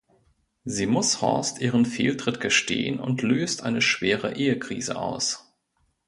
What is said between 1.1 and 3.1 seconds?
Horst ihren Fehltritt gestehen